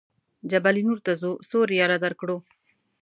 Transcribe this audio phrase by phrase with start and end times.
[0.49, 2.37] جبل نور ته ځو څو ریاله درکړو.